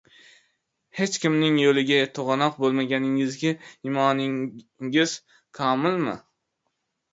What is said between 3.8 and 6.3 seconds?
imoningiz komilmi?